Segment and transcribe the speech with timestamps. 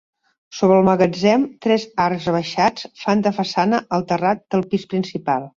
[0.59, 5.49] Sobre el magatzem tres arcs rebaixats fan de façana al terrat del pis principal.